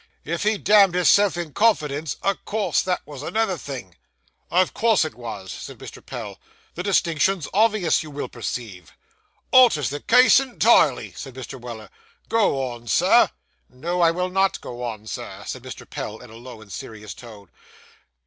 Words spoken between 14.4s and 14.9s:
go